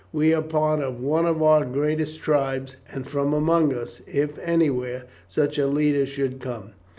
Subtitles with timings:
[0.11, 5.03] We are part of one of our greatest tribes, and from among us, if anywhere,
[5.27, 6.71] such a leader should come.